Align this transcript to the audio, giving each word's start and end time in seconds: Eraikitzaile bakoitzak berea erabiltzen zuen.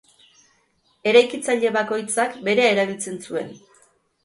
Eraikitzaile 1.11 1.73
bakoitzak 1.77 2.41
berea 2.49 2.73
erabiltzen 2.79 3.23
zuen. 3.29 3.57